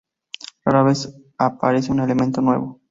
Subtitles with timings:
[0.65, 2.79] Rara vez aparece un elemento nuevo.